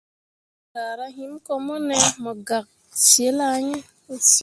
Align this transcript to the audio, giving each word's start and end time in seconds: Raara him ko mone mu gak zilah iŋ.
Raara 0.73 1.07
him 1.15 1.31
ko 1.45 1.53
mone 1.65 1.95
mu 2.21 2.31
gak 2.47 2.65
zilah 3.07 3.55
iŋ. 3.69 3.79